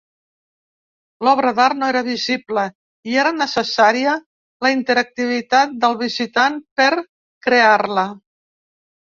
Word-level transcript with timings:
L'obra 1.27 1.51
d'art 1.59 1.77
no 1.81 1.89
era 1.93 2.01
visible, 2.07 2.63
i 3.13 3.19
era 3.25 3.33
necessària 3.35 4.15
la 4.67 4.73
interactivitat 4.79 5.77
del 5.85 5.97
visitant 6.03 6.59
per 6.83 6.89
crear-la. 7.49 8.09